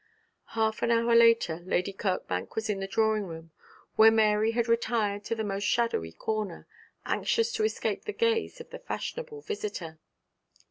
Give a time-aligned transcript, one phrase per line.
[0.57, 3.51] Half an hour later Lady Kirkbank was in the drawing room,
[3.97, 6.65] where Mary had retired to the most shadowy corner,
[7.05, 9.99] anxious to escape the gaze of the fashionable visitor.